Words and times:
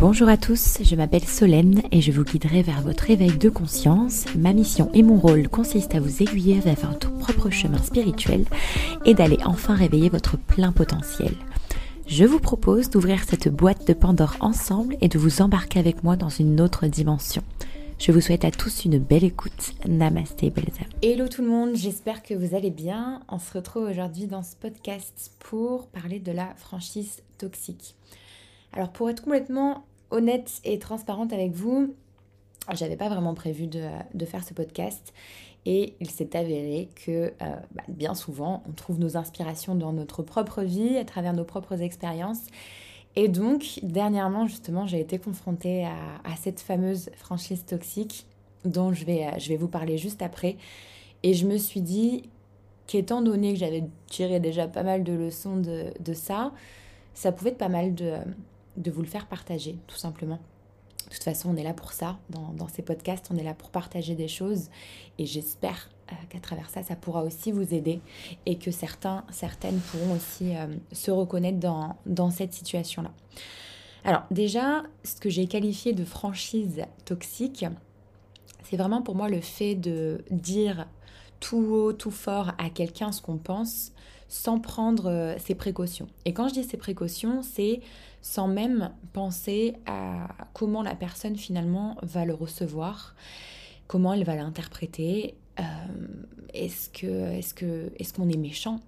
Bonjour 0.00 0.28
à 0.28 0.36
tous, 0.36 0.78
je 0.82 0.96
m'appelle 0.96 1.24
Solène 1.24 1.82
et 1.92 2.00
je 2.00 2.10
vous 2.10 2.24
guiderai 2.24 2.62
vers 2.62 2.80
votre 2.80 3.08
éveil 3.10 3.38
de 3.38 3.48
conscience. 3.48 4.24
Ma 4.36 4.52
mission 4.52 4.90
et 4.92 5.04
mon 5.04 5.20
rôle 5.20 5.48
consistent 5.48 5.94
à 5.94 6.00
vous 6.00 6.20
aiguiller 6.20 6.58
vers 6.58 6.74
votre 6.74 7.12
propre 7.12 7.50
chemin 7.50 7.78
spirituel 7.78 8.44
et 9.04 9.14
d'aller 9.14 9.38
enfin 9.44 9.76
réveiller 9.76 10.08
votre 10.08 10.36
plein 10.36 10.72
potentiel. 10.72 11.34
Je 12.08 12.24
vous 12.24 12.40
propose 12.40 12.90
d'ouvrir 12.90 13.22
cette 13.22 13.48
boîte 13.48 13.86
de 13.86 13.92
Pandore 13.92 14.34
ensemble 14.40 14.96
et 15.00 15.06
de 15.06 15.16
vous 15.16 15.42
embarquer 15.42 15.78
avec 15.78 16.02
moi 16.02 16.16
dans 16.16 16.28
une 16.28 16.60
autre 16.60 16.88
dimension. 16.88 17.44
Je 18.00 18.12
vous 18.12 18.22
souhaite 18.22 18.46
à 18.46 18.50
tous 18.50 18.86
une 18.86 18.98
belle 18.98 19.24
écoute. 19.24 19.74
Namasté, 19.86 20.48
belles 20.48 20.72
âmes. 20.80 20.88
Hello 21.02 21.28
tout 21.28 21.42
le 21.42 21.48
monde, 21.48 21.76
j'espère 21.76 22.22
que 22.22 22.32
vous 22.32 22.54
allez 22.54 22.70
bien. 22.70 23.20
On 23.28 23.38
se 23.38 23.52
retrouve 23.52 23.82
aujourd'hui 23.82 24.26
dans 24.26 24.42
ce 24.42 24.56
podcast 24.56 25.32
pour 25.38 25.86
parler 25.88 26.18
de 26.18 26.32
la 26.32 26.54
franchise 26.54 27.22
toxique. 27.36 27.94
Alors 28.72 28.88
pour 28.88 29.10
être 29.10 29.22
complètement 29.22 29.84
honnête 30.10 30.62
et 30.64 30.78
transparente 30.78 31.34
avec 31.34 31.52
vous, 31.52 31.94
j'avais 32.72 32.96
pas 32.96 33.10
vraiment 33.10 33.34
prévu 33.34 33.66
de, 33.66 33.84
de 34.14 34.24
faire 34.24 34.44
ce 34.44 34.54
podcast 34.54 35.12
et 35.66 35.92
il 36.00 36.08
s'est 36.08 36.34
avéré 36.34 36.88
que 37.04 37.10
euh, 37.10 37.56
bah, 37.74 37.82
bien 37.88 38.14
souvent, 38.14 38.62
on 38.66 38.72
trouve 38.72 38.98
nos 38.98 39.18
inspirations 39.18 39.74
dans 39.74 39.92
notre 39.92 40.22
propre 40.22 40.62
vie, 40.62 40.96
à 40.96 41.04
travers 41.04 41.34
nos 41.34 41.44
propres 41.44 41.82
expériences. 41.82 42.46
Et 43.16 43.28
donc, 43.28 43.80
dernièrement, 43.82 44.46
justement, 44.46 44.86
j'ai 44.86 45.00
été 45.00 45.18
confrontée 45.18 45.84
à, 45.84 46.36
cette 46.36 46.60
fameuse 46.60 47.10
franchise 47.16 47.64
toxique 47.64 48.26
dont 48.64 48.92
je 48.92 49.04
vais, 49.04 49.38
je 49.38 49.48
vais 49.48 49.56
vous 49.56 49.68
parler 49.68 49.98
juste 49.98 50.22
après. 50.22 50.56
Et 51.22 51.34
je 51.34 51.46
me 51.46 51.56
suis 51.56 51.80
dit 51.80 52.28
qu'étant 52.86 53.20
donné 53.20 53.52
que 53.52 53.58
j'avais 53.58 53.84
tiré 54.06 54.40
déjà 54.40 54.68
pas 54.68 54.82
mal 54.82 55.04
de 55.04 55.12
leçons 55.12 55.56
de, 55.56 55.92
de, 56.00 56.12
ça, 56.12 56.52
ça 57.14 57.32
pouvait 57.32 57.50
être 57.50 57.58
pas 57.58 57.68
mal 57.68 57.94
de, 57.94 58.14
de 58.76 58.90
vous 58.90 59.02
le 59.02 59.08
faire 59.08 59.26
partager, 59.26 59.76
tout 59.86 59.96
simplement. 59.96 60.38
De 61.10 61.14
toute 61.14 61.24
façon, 61.24 61.50
on 61.50 61.56
est 61.56 61.62
là 61.62 61.74
pour 61.74 61.92
ça. 61.92 62.18
Dans, 62.30 62.68
ces 62.68 62.82
podcasts, 62.82 63.30
on 63.32 63.36
est 63.36 63.42
là 63.42 63.54
pour 63.54 63.70
partager 63.70 64.14
des 64.14 64.28
choses. 64.28 64.68
Et 65.18 65.26
j'espère 65.26 65.90
euh, 65.90 65.99
qu'à 66.28 66.40
travers 66.40 66.70
ça, 66.70 66.82
ça 66.82 66.96
pourra 66.96 67.22
aussi 67.22 67.52
vous 67.52 67.74
aider 67.74 68.00
et 68.46 68.58
que 68.58 68.70
certains, 68.70 69.24
certaines 69.30 69.78
pourront 69.78 70.14
aussi 70.14 70.56
euh, 70.56 70.66
se 70.92 71.10
reconnaître 71.10 71.58
dans, 71.58 71.96
dans 72.06 72.30
cette 72.30 72.52
situation-là. 72.52 73.10
Alors 74.04 74.22
déjà, 74.30 74.82
ce 75.04 75.16
que 75.16 75.28
j'ai 75.28 75.46
qualifié 75.46 75.92
de 75.92 76.04
franchise 76.04 76.84
toxique, 77.04 77.66
c'est 78.64 78.76
vraiment 78.76 79.02
pour 79.02 79.14
moi 79.14 79.28
le 79.28 79.40
fait 79.40 79.74
de 79.74 80.24
dire 80.30 80.86
tout 81.40 81.58
haut, 81.58 81.92
tout 81.92 82.10
fort 82.10 82.52
à 82.58 82.70
quelqu'un 82.70 83.12
ce 83.12 83.20
qu'on 83.20 83.38
pense 83.38 83.92
sans 84.28 84.60
prendre 84.60 85.10
euh, 85.10 85.34
ses 85.38 85.56
précautions. 85.56 86.06
Et 86.24 86.32
quand 86.32 86.48
je 86.48 86.54
dis 86.54 86.64
ses 86.64 86.76
précautions, 86.76 87.42
c'est 87.42 87.80
sans 88.22 88.46
même 88.46 88.92
penser 89.12 89.74
à 89.86 90.28
comment 90.52 90.82
la 90.82 90.94
personne 90.94 91.36
finalement 91.36 91.96
va 92.02 92.24
le 92.24 92.34
recevoir, 92.34 93.16
comment 93.88 94.12
elle 94.12 94.24
va 94.24 94.36
l'interpréter. 94.36 95.34
Euh, 95.60 95.62
est-ce 96.52 96.88
que 96.88 97.06
est-ce 97.32 97.54
que 97.54 97.92
est-ce 97.98 98.12
qu'on 98.12 98.28
est 98.28 98.36
méchant? 98.36 98.80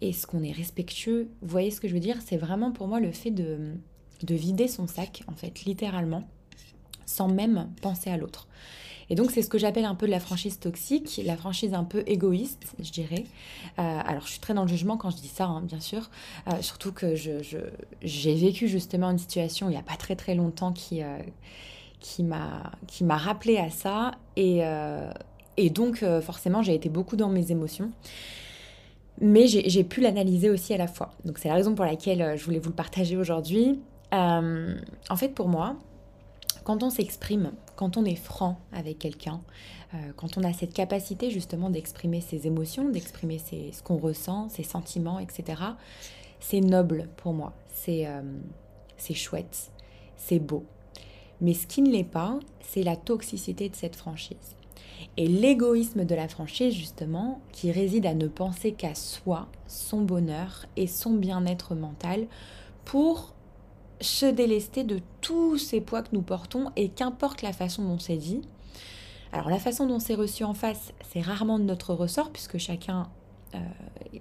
Est-ce 0.00 0.26
qu'on 0.26 0.42
est 0.42 0.52
respectueux? 0.52 1.28
Vous 1.42 1.48
voyez 1.48 1.70
ce 1.70 1.80
que 1.80 1.88
je 1.88 1.94
veux 1.94 2.00
dire? 2.00 2.18
C'est 2.24 2.36
vraiment 2.36 2.72
pour 2.72 2.88
moi 2.88 3.00
le 3.00 3.12
fait 3.12 3.30
de, 3.30 3.74
de 4.22 4.34
vider 4.34 4.68
son 4.68 4.86
sac 4.86 5.22
en 5.28 5.34
fait 5.34 5.64
littéralement 5.64 6.28
sans 7.06 7.28
même 7.28 7.70
penser 7.80 8.10
à 8.10 8.16
l'autre. 8.16 8.48
Et 9.08 9.14
donc 9.14 9.30
c'est 9.30 9.42
ce 9.42 9.48
que 9.48 9.58
j'appelle 9.58 9.84
un 9.84 9.94
peu 9.94 10.06
la 10.06 10.18
franchise 10.18 10.58
toxique, 10.58 11.20
la 11.24 11.36
franchise 11.36 11.74
un 11.74 11.84
peu 11.84 12.02
égoïste, 12.08 12.74
je 12.80 12.90
dirais. 12.90 13.24
Euh, 13.78 14.00
alors 14.04 14.22
je 14.26 14.32
suis 14.32 14.40
très 14.40 14.52
dans 14.52 14.62
le 14.62 14.68
jugement 14.68 14.96
quand 14.96 15.10
je 15.10 15.16
dis 15.16 15.28
ça, 15.28 15.44
hein, 15.44 15.62
bien 15.62 15.78
sûr. 15.78 16.10
Euh, 16.48 16.60
surtout 16.60 16.90
que 16.90 17.14
j'ai 17.14 17.40
je, 18.02 18.30
vécu 18.30 18.66
justement 18.66 19.10
une 19.10 19.18
situation 19.18 19.68
il 19.68 19.72
n'y 19.72 19.78
a 19.78 19.82
pas 19.82 19.96
très 19.96 20.16
très 20.16 20.34
longtemps 20.34 20.72
qui, 20.72 21.02
qui 22.00 22.24
m'a 22.24 23.16
rappelé 23.16 23.58
à 23.58 23.70
ça. 23.70 24.12
Et, 24.34 24.62
et 25.56 25.70
donc 25.70 26.04
forcément 26.22 26.62
j'ai 26.62 26.74
été 26.74 26.88
beaucoup 26.88 27.16
dans 27.16 27.28
mes 27.28 27.50
émotions. 27.50 27.90
Mais 29.20 29.46
j'ai 29.46 29.84
pu 29.84 30.02
l'analyser 30.02 30.50
aussi 30.50 30.74
à 30.74 30.76
la 30.76 30.86
fois. 30.86 31.12
Donc 31.24 31.38
c'est 31.38 31.48
la 31.48 31.54
raison 31.54 31.74
pour 31.74 31.86
laquelle 31.86 32.36
je 32.36 32.44
voulais 32.44 32.58
vous 32.58 32.68
le 32.68 32.74
partager 32.74 33.16
aujourd'hui. 33.16 33.80
en 34.12 35.16
fait 35.16 35.28
pour 35.34 35.48
moi, 35.48 35.76
quand 36.66 36.82
on 36.82 36.90
s'exprime, 36.90 37.52
quand 37.76 37.96
on 37.96 38.04
est 38.04 38.16
franc 38.16 38.58
avec 38.72 38.98
quelqu'un, 38.98 39.40
euh, 39.94 39.98
quand 40.16 40.36
on 40.36 40.42
a 40.42 40.52
cette 40.52 40.74
capacité 40.74 41.30
justement 41.30 41.70
d'exprimer 41.70 42.20
ses 42.20 42.48
émotions, 42.48 42.88
d'exprimer 42.88 43.38
ce 43.38 43.82
qu'on 43.84 43.98
ressent, 43.98 44.48
ses 44.48 44.64
sentiments, 44.64 45.20
etc., 45.20 45.62
c'est 46.40 46.60
noble 46.60 47.08
pour 47.16 47.34
moi, 47.34 47.52
c'est 47.72 48.06
euh, 48.06 48.22
chouette, 49.14 49.70
c'est 50.16 50.40
beau. 50.40 50.64
Mais 51.40 51.54
ce 51.54 51.68
qui 51.68 51.82
ne 51.82 51.90
l'est 51.90 52.02
pas, 52.02 52.38
c'est 52.62 52.82
la 52.82 52.96
toxicité 52.96 53.68
de 53.68 53.76
cette 53.76 53.94
franchise. 53.94 54.56
Et 55.16 55.26
l'égoïsme 55.26 56.04
de 56.04 56.14
la 56.14 56.28
franchise, 56.28 56.74
justement, 56.74 57.40
qui 57.52 57.72
réside 57.72 58.06
à 58.06 58.14
ne 58.14 58.28
penser 58.28 58.72
qu'à 58.72 58.94
soi, 58.94 59.48
son 59.66 60.02
bonheur 60.02 60.66
et 60.76 60.86
son 60.86 61.12
bien-être 61.12 61.74
mental 61.74 62.26
pour 62.84 63.34
se 64.00 64.26
délester 64.26 64.84
de 64.84 65.00
tous 65.20 65.58
ces 65.58 65.80
poids 65.80 66.02
que 66.02 66.10
nous 66.12 66.22
portons 66.22 66.70
et 66.76 66.88
qu'importe 66.88 67.42
la 67.42 67.52
façon 67.52 67.82
dont 67.84 67.98
c'est 67.98 68.16
dit. 68.16 68.42
Alors 69.32 69.48
la 69.50 69.58
façon 69.58 69.86
dont 69.86 69.98
c'est 69.98 70.14
reçu 70.14 70.44
en 70.44 70.54
face, 70.54 70.92
c'est 71.10 71.20
rarement 71.20 71.58
de 71.58 71.64
notre 71.64 71.94
ressort 71.94 72.30
puisque 72.30 72.58
chacun 72.58 73.08
euh, 73.54 73.58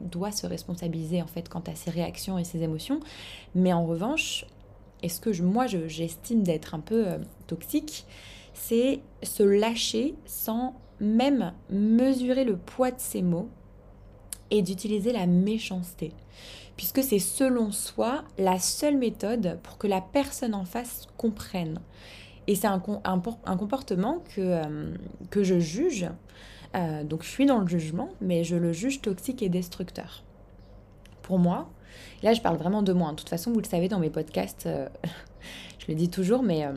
doit 0.01 0.31
se 0.31 0.47
responsabiliser 0.47 1.21
en 1.21 1.27
fait 1.27 1.49
quant 1.49 1.63
à 1.67 1.75
ses 1.75 1.91
réactions 1.91 2.37
et 2.37 2.43
ses 2.43 2.63
émotions. 2.63 2.99
Mais 3.53 3.73
en 3.73 3.85
revanche, 3.85 4.45
est-ce 5.03 5.19
que 5.19 5.41
moi 5.41 5.67
j'estime 5.67 6.43
d'être 6.43 6.73
un 6.73 6.79
peu 6.79 7.07
euh, 7.07 7.17
toxique, 7.47 8.05
c'est 8.55 9.01
se 9.21 9.43
lâcher 9.43 10.15
sans 10.25 10.73
même 10.99 11.53
mesurer 11.69 12.43
le 12.43 12.57
poids 12.57 12.89
de 12.89 12.99
ses 12.99 13.21
mots 13.21 13.49
et 14.49 14.63
d'utiliser 14.63 15.11
la 15.11 15.27
méchanceté 15.27 16.11
puisque 16.77 17.03
c'est 17.03 17.19
selon 17.19 17.71
soi 17.71 18.23
la 18.37 18.59
seule 18.59 18.97
méthode 18.97 19.59
pour 19.63 19.77
que 19.77 19.87
la 19.87 20.01
personne 20.01 20.53
en 20.53 20.65
face 20.65 21.07
comprenne. 21.17 21.79
Et 22.47 22.55
c'est 22.55 22.67
un, 22.67 22.79
comportement 22.79 24.23
que, 24.35 24.41
euh, 24.41 24.93
que 25.31 25.43
je 25.43 25.59
juge, 25.59 26.07
euh, 26.75 27.03
donc 27.03 27.23
je 27.23 27.29
suis 27.29 27.45
dans 27.45 27.59
le 27.59 27.67
jugement, 27.67 28.09
mais 28.21 28.43
je 28.43 28.55
le 28.55 28.71
juge 28.71 29.01
toxique 29.01 29.41
et 29.41 29.49
destructeur. 29.49 30.23
Pour 31.23 31.39
moi, 31.39 31.69
là 32.21 32.33
je 32.33 32.41
parle 32.41 32.57
vraiment 32.57 32.83
de 32.83 32.93
moi, 32.93 33.11
de 33.11 33.15
toute 33.15 33.29
façon 33.29 33.51
vous 33.51 33.61
le 33.61 33.67
savez 33.67 33.87
dans 33.87 33.99
mes 33.99 34.11
podcasts, 34.11 34.67
euh, 34.67 34.87
je 35.79 35.85
le 35.87 35.95
dis 35.95 36.09
toujours, 36.09 36.43
mais 36.43 36.67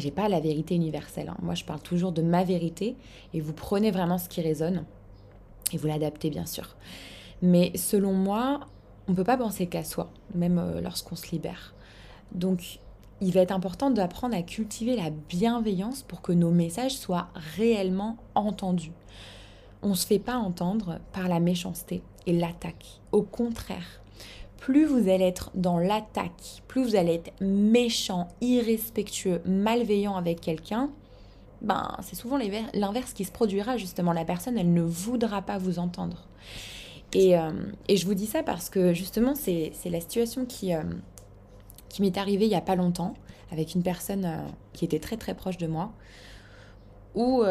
j'ai 0.00 0.10
pas 0.10 0.28
la 0.28 0.40
vérité 0.40 0.74
universelle. 0.74 1.28
Hein. 1.28 1.36
Moi 1.42 1.54
je 1.54 1.64
parle 1.64 1.80
toujours 1.80 2.12
de 2.12 2.22
ma 2.22 2.44
vérité 2.44 2.96
et 3.34 3.40
vous 3.40 3.52
prenez 3.52 3.90
vraiment 3.90 4.18
ce 4.18 4.28
qui 4.28 4.40
résonne 4.40 4.84
et 5.72 5.76
vous 5.76 5.86
l'adaptez 5.86 6.30
bien 6.30 6.46
sûr. 6.46 6.76
Mais 7.42 7.72
selon 7.76 8.12
moi, 8.12 8.60
on 9.08 9.12
ne 9.12 9.16
peut 9.16 9.24
pas 9.24 9.36
penser 9.36 9.66
qu'à 9.66 9.84
soi, 9.84 10.10
même 10.34 10.58
euh, 10.58 10.80
lorsqu'on 10.80 11.16
se 11.16 11.30
libère. 11.30 11.74
Donc, 12.32 12.78
il 13.20 13.32
va 13.32 13.40
être 13.40 13.52
important 13.52 13.90
d'apprendre 13.90 14.36
à 14.36 14.42
cultiver 14.42 14.96
la 14.96 15.10
bienveillance 15.10 16.02
pour 16.02 16.22
que 16.22 16.32
nos 16.32 16.50
messages 16.50 16.96
soient 16.96 17.28
réellement 17.56 18.16
entendus. 18.34 18.92
On 19.82 19.90
ne 19.90 19.94
se 19.94 20.06
fait 20.06 20.18
pas 20.18 20.36
entendre 20.36 21.00
par 21.12 21.28
la 21.28 21.40
méchanceté 21.40 22.02
et 22.26 22.32
l'attaque. 22.32 23.00
Au 23.10 23.22
contraire, 23.22 24.01
plus 24.62 24.84
vous 24.84 25.08
allez 25.10 25.24
être 25.24 25.50
dans 25.56 25.76
l'attaque, 25.76 26.62
plus 26.68 26.84
vous 26.84 26.94
allez 26.94 27.14
être 27.14 27.32
méchant, 27.40 28.28
irrespectueux, 28.40 29.42
malveillant 29.44 30.14
avec 30.14 30.40
quelqu'un, 30.40 30.88
ben 31.62 31.96
c'est 32.00 32.14
souvent 32.14 32.38
l'inverse 32.72 33.12
qui 33.12 33.24
se 33.24 33.32
produira 33.32 33.76
justement. 33.76 34.12
La 34.12 34.24
personne, 34.24 34.56
elle 34.56 34.72
ne 34.72 34.82
voudra 34.82 35.42
pas 35.42 35.58
vous 35.58 35.80
entendre. 35.80 36.28
Euh, 37.16 37.50
et, 37.88 37.96
je 37.96 38.06
vous 38.06 38.14
dis 38.14 38.26
ça 38.26 38.44
parce 38.44 38.70
que 38.70 38.94
justement, 38.94 39.34
c'est 39.34 39.72
la 39.84 40.00
situation 40.00 40.46
qui, 40.46 40.72
euh, 40.72 40.84
qui 41.88 42.00
m'est 42.00 42.16
arrivée 42.16 42.44
il 42.44 42.50
n'y 42.50 42.54
a 42.54 42.60
pas 42.60 42.76
longtemps 42.76 43.14
avec 43.50 43.74
une 43.74 43.82
personne 43.82 44.24
euh, 44.24 44.46
qui 44.72 44.84
était 44.84 45.00
très 45.00 45.16
très 45.16 45.34
proche 45.34 45.58
de 45.58 45.66
moi, 45.66 45.92
où 47.16 47.42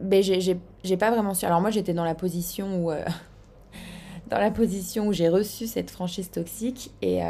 ben, 0.00 0.22
j'ai 0.22 0.96
pas 0.96 1.10
vraiment 1.10 1.34
su. 1.34 1.44
Alors 1.44 1.60
moi, 1.60 1.70
j'étais 1.70 1.92
dans 1.92 2.04
la 2.04 2.14
position 2.14 2.86
où... 2.86 2.92
dans 4.32 4.40
la 4.40 4.50
position 4.50 5.08
où 5.08 5.12
j'ai 5.12 5.28
reçu 5.28 5.66
cette 5.66 5.90
franchise 5.90 6.30
toxique 6.30 6.90
et, 7.02 7.20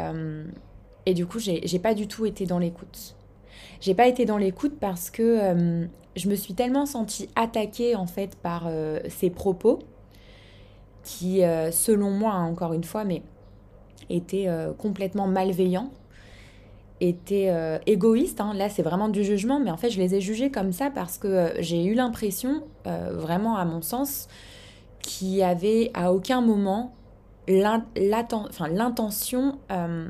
et 1.05 1.13
du 1.13 1.25
coup, 1.25 1.37
j'ai 1.39 1.79
pas 1.79 1.93
du 1.93 2.07
tout 2.07 2.25
été 2.25 2.45
dans 2.45 2.59
l'écoute. 2.59 3.15
J'ai 3.81 3.93
pas 3.93 4.07
été 4.07 4.25
dans 4.25 4.37
l'écoute 4.37 4.73
parce 4.79 5.09
que 5.09 5.87
je 6.15 6.29
me 6.29 6.35
suis 6.35 6.53
tellement 6.53 6.85
sentie 6.85 7.29
attaquée 7.35 7.95
en 7.95 8.07
fait 8.07 8.35
par 8.35 8.69
ses 9.09 9.29
propos 9.29 9.79
qui, 11.03 11.43
euh, 11.43 11.71
selon 11.71 12.11
moi, 12.11 12.31
hein, 12.31 12.45
encore 12.45 12.73
une 12.73 12.83
fois, 12.83 13.03
mais 13.03 13.21
était 14.09 14.47
euh, 14.47 14.73
complètement 14.73 15.27
malveillant, 15.27 15.91
était 16.99 17.49
euh, 17.49 17.77
égoïste. 17.85 18.41
Hein. 18.41 18.53
Là, 18.53 18.69
c'est 18.69 18.83
vraiment 18.83 19.09
du 19.09 19.23
jugement, 19.23 19.59
mais 19.59 19.71
en 19.71 19.77
fait, 19.77 19.89
je 19.89 19.99
les 19.99 20.15
ai 20.15 20.21
jugés 20.21 20.49
comme 20.49 20.71
ça 20.71 20.89
parce 20.89 21.17
que 21.17 21.53
j'ai 21.59 21.83
eu 21.85 21.93
l'impression, 21.93 22.63
vraiment 22.85 23.57
à 23.57 23.65
mon 23.65 23.81
sens, 23.81 24.27
qui 25.03 25.43
avait 25.43 25.91
à 25.93 26.11
aucun 26.11 26.41
moment 26.41 26.95
l'intention 27.47 29.59
euh, 29.71 30.09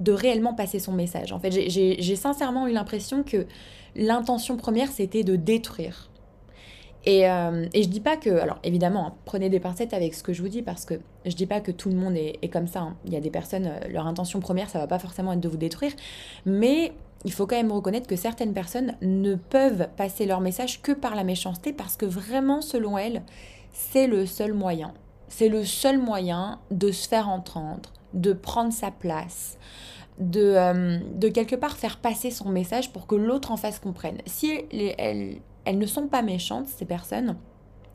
de 0.00 0.12
réellement 0.12 0.54
passer 0.54 0.78
son 0.78 0.92
message. 0.92 1.32
En 1.32 1.38
fait, 1.38 1.50
j'ai 1.50 2.16
sincèrement 2.16 2.66
eu 2.66 2.72
l'impression 2.72 3.22
que 3.22 3.46
l'intention 3.94 4.56
première, 4.56 4.90
c'était 4.90 5.24
de 5.24 5.36
détruire. 5.36 6.10
Et, 7.04 7.30
euh, 7.30 7.66
et, 7.72 7.84
je 7.84 7.88
dis 7.88 8.00
pas 8.00 8.16
que, 8.16 8.30
alors 8.30 8.58
évidemment, 8.64 9.06
hein, 9.06 9.14
prenez 9.24 9.48
des 9.48 9.60
pincettes 9.60 9.94
avec 9.94 10.12
ce 10.12 10.24
que 10.24 10.32
je 10.32 10.42
vous 10.42 10.48
dis 10.48 10.62
parce 10.62 10.84
que 10.84 10.94
je 11.24 11.36
dis 11.36 11.46
pas 11.46 11.60
que 11.60 11.70
tout 11.70 11.88
le 11.88 11.94
monde 11.94 12.16
est, 12.16 12.52
comme 12.52 12.66
ça. 12.66 12.80
Hein. 12.80 12.96
Il 13.04 13.12
y 13.12 13.16
a 13.16 13.20
des 13.20 13.30
personnes, 13.30 13.66
euh, 13.66 13.88
leur 13.88 14.08
intention 14.08 14.40
première, 14.40 14.68
ça 14.68 14.80
va 14.80 14.88
pas 14.88 14.98
forcément 14.98 15.32
être 15.32 15.40
de 15.40 15.48
vous 15.48 15.56
détruire, 15.56 15.92
mais 16.46 16.92
il 17.24 17.32
faut 17.32 17.46
quand 17.46 17.56
même 17.56 17.70
reconnaître 17.70 18.08
que 18.08 18.16
certaines 18.16 18.52
personnes 18.52 18.96
ne 19.02 19.36
peuvent 19.36 19.88
passer 19.96 20.26
leur 20.26 20.40
message 20.40 20.82
que 20.82 20.90
par 20.90 21.14
la 21.14 21.22
méchanceté 21.22 21.72
parce 21.72 21.96
que 21.96 22.06
vraiment, 22.06 22.60
selon 22.60 22.98
elles, 22.98 23.22
c'est 23.76 24.06
le 24.06 24.24
seul 24.26 24.54
moyen. 24.54 24.94
C'est 25.28 25.48
le 25.48 25.64
seul 25.64 25.98
moyen 25.98 26.60
de 26.70 26.90
se 26.90 27.06
faire 27.06 27.28
entendre, 27.28 27.92
de 28.14 28.32
prendre 28.32 28.72
sa 28.72 28.90
place, 28.90 29.58
de, 30.18 30.40
euh, 30.40 30.98
de 31.14 31.28
quelque 31.28 31.56
part 31.56 31.76
faire 31.76 31.98
passer 31.98 32.30
son 32.30 32.48
message 32.48 32.92
pour 32.92 33.06
que 33.06 33.14
l'autre 33.14 33.52
en 33.52 33.56
face 33.56 33.78
comprenne. 33.78 34.18
Si 34.24 34.50
elles, 34.98 35.40
elles 35.64 35.78
ne 35.78 35.86
sont 35.86 36.06
pas 36.06 36.22
méchantes, 36.22 36.68
ces 36.68 36.86
personnes, 36.86 37.36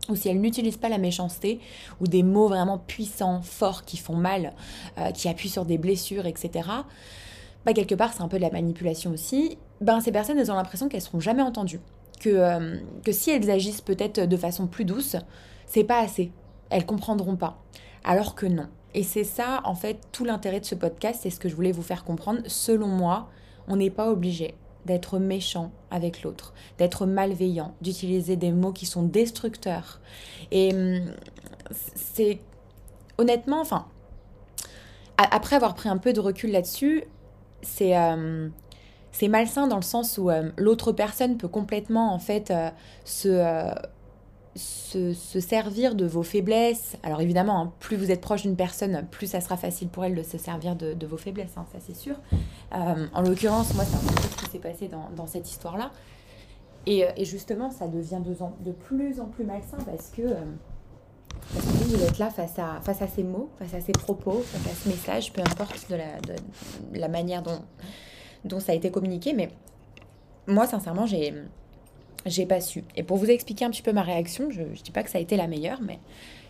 ou 0.09 0.15
si 0.15 0.29
elles 0.29 0.39
n'utilisent 0.39 0.77
pas 0.77 0.89
la 0.89 0.97
méchanceté, 0.99 1.59
ou 1.99 2.07
des 2.07 2.21
mots 2.21 2.47
vraiment 2.47 2.77
puissants, 2.77 3.41
forts, 3.41 3.83
qui 3.83 3.97
font 3.97 4.15
mal, 4.15 4.53
euh, 4.99 5.11
qui 5.11 5.29
appuient 5.29 5.49
sur 5.49 5.65
des 5.65 5.77
blessures, 5.77 6.27
etc., 6.27 6.69
bah, 7.65 7.73
quelque 7.73 7.95
part, 7.95 8.13
c'est 8.13 8.21
un 8.21 8.27
peu 8.27 8.37
de 8.37 8.43
la 8.43 8.51
manipulation 8.51 9.11
aussi, 9.11 9.57
ben, 9.81 9.99
ces 9.99 10.11
personnes, 10.11 10.37
elles 10.37 10.51
ont 10.51 10.55
l'impression 10.55 10.89
qu'elles 10.89 11.01
seront 11.01 11.19
jamais 11.19 11.43
entendues. 11.43 11.79
Que, 12.19 12.29
euh, 12.29 12.77
que 13.03 13.11
si 13.11 13.31
elles 13.31 13.49
agissent 13.49 13.81
peut-être 13.81 14.19
de 14.19 14.37
façon 14.37 14.67
plus 14.67 14.85
douce, 14.85 15.15
c'est 15.71 15.85
pas 15.85 15.99
assez. 15.99 16.33
Elles 16.69 16.85
comprendront 16.85 17.37
pas. 17.37 17.57
Alors 18.03 18.35
que 18.35 18.45
non. 18.45 18.67
Et 18.93 19.03
c'est 19.03 19.23
ça, 19.23 19.61
en 19.63 19.73
fait, 19.73 19.99
tout 20.11 20.25
l'intérêt 20.25 20.59
de 20.59 20.65
ce 20.65 20.75
podcast, 20.75 21.21
c'est 21.23 21.29
ce 21.29 21.39
que 21.39 21.47
je 21.47 21.55
voulais 21.55 21.71
vous 21.71 21.81
faire 21.81 22.03
comprendre. 22.03 22.41
Selon 22.47 22.87
moi, 22.87 23.29
on 23.69 23.77
n'est 23.77 23.89
pas 23.89 24.09
obligé 24.09 24.55
d'être 24.85 25.17
méchant 25.17 25.71
avec 25.89 26.23
l'autre, 26.23 26.53
d'être 26.77 27.05
malveillant, 27.05 27.73
d'utiliser 27.79 28.35
des 28.35 28.51
mots 28.51 28.73
qui 28.73 28.85
sont 28.85 29.03
destructeurs. 29.03 30.01
Et 30.51 30.73
hum, 30.73 31.13
c'est 31.71 32.41
honnêtement, 33.17 33.61
enfin, 33.61 33.85
après 35.17 35.55
avoir 35.55 35.73
pris 35.73 35.87
un 35.87 35.97
peu 35.97 36.11
de 36.11 36.19
recul 36.19 36.51
là-dessus, 36.51 37.05
c'est 37.61 37.97
hum, 37.97 38.51
malsain 39.29 39.67
dans 39.67 39.77
le 39.77 39.83
sens 39.83 40.17
où 40.17 40.29
hum, 40.29 40.51
l'autre 40.57 40.91
personne 40.91 41.37
peut 41.37 41.47
complètement 41.47 42.13
en 42.13 42.19
fait 42.19 42.51
euh, 42.51 42.71
se 43.05 43.71
euh, 44.95 45.13
se, 45.13 45.39
servir 45.39 45.95
de 45.95 46.05
vos 46.05 46.23
faiblesses. 46.23 46.97
Alors 47.03 47.21
évidemment, 47.21 47.61
hein, 47.61 47.73
plus 47.79 47.95
vous 47.95 48.11
êtes 48.11 48.19
proche 48.19 48.41
d'une 48.41 48.57
personne, 48.57 49.07
plus 49.09 49.27
ça 49.27 49.39
sera 49.39 49.55
facile 49.55 49.87
pour 49.87 50.03
elle 50.03 50.13
de 50.13 50.23
se 50.23 50.37
servir 50.37 50.75
de, 50.75 51.05
vos 51.05 51.17
faiblesses, 51.17 51.53
hein, 51.55 51.65
ça 51.71 51.79
c'est 51.79 51.95
sûr. 51.95 52.15
Euh, 52.75 53.07
en 53.13 53.21
l'occurrence, 53.21 53.73
moi, 53.75 53.85
c'est 53.85 53.95
un 53.95 54.13
peu 54.13 54.21
ce 54.21 54.43
qui 54.43 54.51
s'est 54.51 54.59
passé 54.59 54.89
dans, 55.15 55.27
cette 55.27 55.49
histoire-là. 55.49 55.91
Et, 56.85 57.05
euh, 57.05 57.11
et, 57.15 57.23
justement, 57.23 57.71
ça 57.71 57.87
devient 57.87 58.19
de, 58.25 58.35
de, 58.65 58.71
plus 58.71 59.21
en 59.21 59.25
plus 59.25 59.45
malsain 59.45 59.77
parce 59.85 60.09
que, 60.09 60.23
euh, 60.23 60.35
parce 61.53 61.65
que 61.65 61.83
vous 61.83 62.03
êtes 62.03 62.17
là 62.17 62.29
face 62.29 62.59
à, 62.59 62.81
face 62.81 63.01
à 63.01 63.07
ces 63.07 63.23
mots, 63.23 63.49
face 63.57 63.73
à 63.73 63.81
ces 63.81 63.93
propos, 63.93 64.41
face 64.41 64.73
à 64.73 64.75
ce 64.75 64.89
message, 64.89 65.31
peu 65.31 65.41
importe 65.41 65.89
de 65.89 65.95
la, 65.95 66.19
de 66.19 66.99
la 66.99 67.07
manière 67.07 67.41
dont, 67.41 67.61
dont 68.43 68.59
ça 68.59 68.73
a 68.73 68.75
été 68.75 68.91
communiqué. 68.91 69.33
Mais 69.33 69.49
moi, 70.47 70.67
sincèrement, 70.67 71.05
j'ai 71.05 71.33
j'ai 72.25 72.45
pas 72.45 72.61
su. 72.61 72.83
Et 72.95 73.03
pour 73.03 73.17
vous 73.17 73.29
expliquer 73.29 73.65
un 73.65 73.71
petit 73.71 73.81
peu 73.81 73.93
ma 73.93 74.03
réaction, 74.03 74.49
je 74.51 74.61
ne 74.61 74.75
dis 74.75 74.91
pas 74.91 75.03
que 75.03 75.09
ça 75.09 75.17
a 75.17 75.21
été 75.21 75.35
la 75.35 75.47
meilleure, 75.47 75.81
mais 75.81 75.99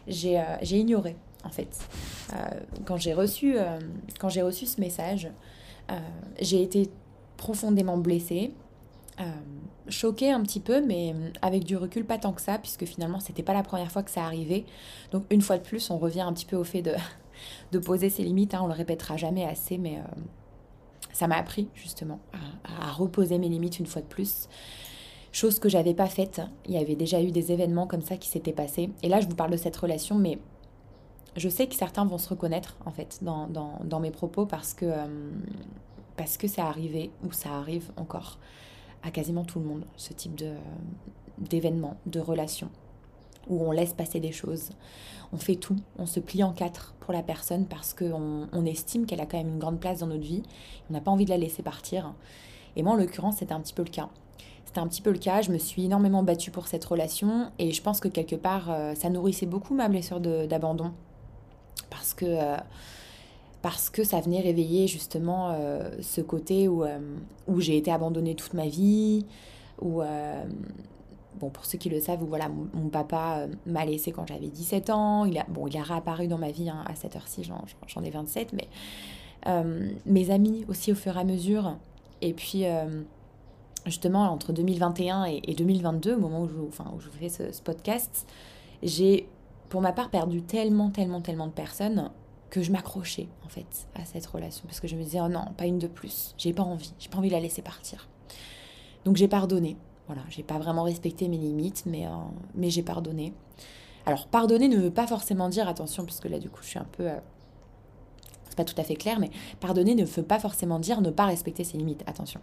j'ai 0.07 0.39
euh, 0.39 0.57
ignoré, 0.63 1.15
en 1.43 1.49
fait. 1.49 1.79
Euh, 2.33 2.35
quand 2.85 2.97
j'ai 2.97 3.13
reçu, 3.13 3.57
euh, 3.57 3.79
quand 4.19 4.29
j'ai 4.29 4.41
reçu 4.41 4.65
ce 4.65 4.79
message, 4.79 5.29
j'ai 6.39 6.61
été 6.61 6.89
profondément 7.35 7.97
blessée, 7.97 8.53
choquée 9.89 10.31
un 10.31 10.41
petit 10.41 10.61
peu, 10.61 10.79
mais 10.79 11.13
avec 11.41 11.65
du 11.65 11.75
recul, 11.75 12.05
pas 12.05 12.17
tant 12.17 12.31
que 12.31 12.39
ça, 12.39 12.57
puisque 12.57 12.85
finalement, 12.85 13.19
c'était 13.19 13.43
pas 13.43 13.53
la 13.53 13.61
première 13.61 13.91
fois 13.91 14.01
que 14.01 14.09
ça 14.09 14.23
arrivait. 14.23 14.63
Donc, 15.11 15.25
une 15.29 15.41
fois 15.41 15.57
de 15.57 15.63
plus, 15.63 15.89
on 15.89 15.97
revient 15.97 16.21
un 16.21 16.31
petit 16.31 16.45
peu 16.45 16.55
au 16.55 16.63
fait 16.63 16.81
de, 16.81 16.95
de 17.73 17.79
poser 17.79 18.09
ses 18.09 18.23
limites. 18.23 18.53
Hein, 18.53 18.61
on 18.63 18.67
le 18.67 18.73
répétera 18.73 19.17
jamais 19.17 19.43
assez, 19.43 19.77
mais 19.77 19.99
ça 21.11 21.27
m'a 21.27 21.35
appris, 21.35 21.67
justement, 21.75 22.21
à 22.63 22.93
reposer 22.93 23.37
mes 23.37 23.49
limites 23.49 23.79
une 23.79 23.85
fois 23.85 24.01
de 24.01 24.07
plus 24.07 24.47
chose 25.31 25.59
que 25.59 25.69
j'avais 25.69 25.93
pas 25.93 26.07
faite. 26.07 26.41
Il 26.65 26.73
y 26.73 26.77
avait 26.77 26.95
déjà 26.95 27.21
eu 27.21 27.31
des 27.31 27.51
événements 27.51 27.87
comme 27.87 28.01
ça 28.01 28.17
qui 28.17 28.29
s'étaient 28.29 28.53
passés. 28.53 28.89
Et 29.03 29.09
là, 29.09 29.19
je 29.19 29.27
vous 29.27 29.35
parle 29.35 29.51
de 29.51 29.57
cette 29.57 29.75
relation, 29.77 30.15
mais 30.15 30.37
je 31.35 31.49
sais 31.49 31.67
que 31.67 31.75
certains 31.75 32.05
vont 32.05 32.17
se 32.17 32.29
reconnaître 32.29 32.77
en 32.85 32.91
fait 32.91 33.19
dans, 33.21 33.99
mes 33.99 34.11
propos 34.11 34.45
parce 34.45 34.73
que, 34.73 34.85
euh, 34.85 35.31
parce 36.17 36.37
que 36.37 36.47
ça 36.47 36.65
arrivé 36.65 37.11
ou 37.25 37.31
ça 37.31 37.51
arrive 37.51 37.91
encore 37.95 38.37
à 39.03 39.11
quasiment 39.11 39.43
tout 39.43 39.59
le 39.59 39.65
monde, 39.65 39.85
ce 39.95 40.13
type 40.13 40.35
de, 40.35 40.53
d'événements, 41.37 41.95
de 42.05 42.19
relations 42.19 42.69
où 43.49 43.63
on 43.63 43.71
laisse 43.71 43.93
passer 43.93 44.19
des 44.19 44.31
choses. 44.31 44.69
On 45.33 45.37
fait 45.37 45.55
tout, 45.55 45.77
on 45.97 46.05
se 46.05 46.19
plie 46.19 46.43
en 46.43 46.53
quatre 46.53 46.93
pour 46.99 47.13
la 47.13 47.23
personne 47.23 47.65
parce 47.65 47.93
qu'on 47.93 48.47
on 48.51 48.65
estime 48.65 49.05
qu'elle 49.05 49.21
a 49.21 49.25
quand 49.25 49.37
même 49.37 49.49
une 49.49 49.59
grande 49.59 49.79
place 49.79 49.99
dans 49.99 50.07
notre 50.07 50.23
vie. 50.23 50.43
On 50.89 50.93
n'a 50.93 51.01
pas 51.01 51.11
envie 51.11 51.25
de 51.25 51.29
la 51.29 51.37
laisser 51.37 51.63
partir. 51.63 52.13
Et 52.75 52.83
moi, 52.83 52.93
en 52.93 52.95
l'occurrence, 52.95 53.37
c'était 53.37 53.53
un 53.53 53.59
petit 53.59 53.73
peu 53.73 53.83
le 53.83 53.89
cas. 53.89 54.09
C'était 54.71 54.79
un 54.79 54.87
petit 54.87 55.01
peu 55.01 55.11
le 55.11 55.17
cas, 55.17 55.41
je 55.41 55.51
me 55.51 55.57
suis 55.57 55.83
énormément 55.83 56.23
battue 56.23 56.49
pour 56.49 56.65
cette 56.65 56.85
relation 56.85 57.51
et 57.59 57.73
je 57.73 57.81
pense 57.81 57.99
que 57.99 58.07
quelque 58.07 58.37
part, 58.37 58.71
euh, 58.71 58.95
ça 58.95 59.09
nourrissait 59.09 59.45
beaucoup 59.45 59.73
ma 59.73 59.89
blessure 59.89 60.21
d'abandon. 60.21 60.93
Parce 61.89 62.13
que, 62.13 62.25
euh, 62.25 62.55
parce 63.61 63.89
que 63.89 64.05
ça 64.05 64.21
venait 64.21 64.39
réveiller 64.39 64.87
justement 64.87 65.51
euh, 65.51 65.89
ce 65.99 66.21
côté 66.21 66.69
où, 66.69 66.85
où 67.47 67.59
j'ai 67.59 67.75
été 67.75 67.91
abandonnée 67.91 68.33
toute 68.33 68.53
ma 68.53 68.67
vie, 68.67 69.25
où, 69.81 70.03
bon, 71.41 71.49
pour 71.49 71.65
ceux 71.65 71.77
qui 71.77 71.89
le 71.89 71.99
savent, 71.99 72.23
voilà, 72.23 72.47
mon, 72.47 72.87
papa 72.87 73.47
m'a 73.65 73.83
laissé 73.83 74.13
quand 74.13 74.25
j'avais 74.25 74.47
17 74.47 74.89
ans. 74.89 75.25
Il 75.25 75.37
a, 75.37 75.45
bon, 75.49 75.67
il 75.67 75.75
a 75.75 75.83
réapparu 75.83 76.29
dans 76.29 76.37
ma 76.37 76.51
vie 76.51 76.69
hein, 76.69 76.85
à 76.87 76.95
cette 76.95 77.17
heure-ci, 77.17 77.43
j'en 77.43 78.03
ai 78.05 78.09
27, 78.09 78.53
mais 78.53 78.69
mes 80.05 80.31
amis 80.31 80.63
aussi 80.69 80.93
au 80.93 80.95
fur 80.95 81.17
et 81.17 81.19
à 81.19 81.25
mesure. 81.25 81.75
Et 82.21 82.31
puis 82.31 82.63
justement 83.85 84.29
entre 84.31 84.53
2021 84.53 85.25
et, 85.25 85.55
2022, 85.55 86.15
au 86.15 86.19
moment 86.19 86.41
où 86.41 86.47
je, 86.47 86.55
où 86.55 86.99
je 86.99 87.09
fais 87.09 87.29
ce, 87.29 87.61
podcast, 87.61 88.27
j'ai 88.83 89.27
pour 89.69 89.81
ma 89.81 89.93
part 89.93 90.09
perdu 90.09 90.41
tellement, 90.41 90.89
tellement, 90.89 91.21
tellement 91.21 91.47
de 91.47 91.53
personnes 91.53 92.11
que 92.49 92.61
je 92.61 92.71
m'accrochais 92.71 93.29
en 93.45 93.47
fait 93.47 93.87
à 93.95 94.03
cette 94.03 94.25
relation 94.25 94.65
parce 94.65 94.81
que 94.81 94.87
je 94.87 94.97
me 94.97 95.03
disais 95.03 95.21
oh 95.21 95.29
non, 95.29 95.45
pas 95.55 95.65
une 95.65 95.79
de 95.79 95.87
plus, 95.87 96.35
j'ai 96.37 96.51
pas 96.51 96.63
envie, 96.63 96.93
j'ai 96.99 97.09
pas 97.09 97.17
envie 97.17 97.29
de 97.29 97.33
la 97.33 97.39
laisser 97.39 97.61
partir. 97.61 98.09
Donc 99.05 99.15
j'ai 99.15 99.27
pardonné. 99.27 99.77
Voilà, 100.07 100.23
j'ai 100.29 100.43
pas 100.43 100.57
vraiment 100.59 100.83
respecté 100.83 101.29
mes 101.29 101.37
limites, 101.37 101.83
mais, 101.85 102.05
euh, 102.05 102.09
mais 102.53 102.69
j'ai 102.69 102.83
pardonné. 102.83 103.33
Alors 104.05 104.27
pardonner 104.27 104.67
ne 104.67 104.77
veut 104.77 104.91
pas 104.91 105.07
forcément 105.07 105.47
dire 105.47 105.69
attention, 105.69 106.03
puisque 106.03 106.25
là 106.25 106.39
du 106.39 106.49
coup 106.49 106.61
je 106.61 106.67
suis 106.67 106.79
un 106.79 106.87
peu 106.91 107.07
euh, 107.07 107.15
c'est 108.51 108.57
pas 108.57 108.65
tout 108.65 108.79
à 108.79 108.83
fait 108.83 108.95
clair, 108.95 109.19
mais 109.19 109.29
pardonner 109.61 109.95
ne 109.95 110.03
veut 110.03 110.23
pas 110.23 110.39
forcément 110.39 110.77
dire 110.77 110.99
ne 110.99 111.09
pas 111.09 111.25
respecter 111.25 111.63
ses 111.63 111.77
limites. 111.77 112.03
Attention. 112.05 112.41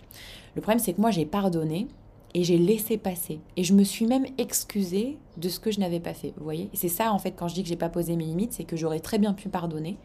Le 0.56 0.62
problème, 0.62 0.78
c'est 0.78 0.94
que 0.94 1.00
moi, 1.00 1.10
j'ai 1.10 1.26
pardonné 1.26 1.86
et 2.32 2.44
j'ai 2.44 2.56
laissé 2.56 2.96
passer. 2.96 3.40
Et 3.56 3.64
je 3.64 3.74
me 3.74 3.84
suis 3.84 4.06
même 4.06 4.24
excusée 4.38 5.18
de 5.36 5.48
ce 5.50 5.60
que 5.60 5.70
je 5.70 5.80
n'avais 5.80 6.00
pas 6.00 6.14
fait. 6.14 6.32
Vous 6.38 6.44
voyez 6.44 6.70
C'est 6.72 6.88
ça, 6.88 7.12
en 7.12 7.18
fait, 7.18 7.32
quand 7.32 7.48
je 7.48 7.54
dis 7.54 7.62
que 7.62 7.68
j'ai 7.68 7.76
pas 7.76 7.90
posé 7.90 8.16
mes 8.16 8.24
limites, 8.24 8.54
c'est 8.54 8.64
que 8.64 8.76
j'aurais 8.76 9.00
très 9.00 9.18
bien 9.18 9.34
pu 9.34 9.50
pardonner, 9.50 9.98